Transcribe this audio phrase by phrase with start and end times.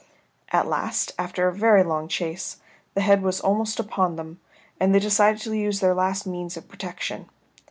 [0.49, 2.57] At last, after a very long chase,
[2.95, 4.39] the head was almost upon them,
[4.79, 7.29] and they decided to use their last means of protection.